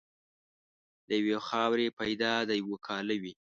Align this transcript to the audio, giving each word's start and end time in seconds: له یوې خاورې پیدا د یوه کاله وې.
له 1.07 1.13
یوې 1.19 1.35
خاورې 1.47 1.95
پیدا 1.99 2.33
د 2.49 2.51
یوه 2.61 2.77
کاله 2.87 3.15
وې. 3.21 3.33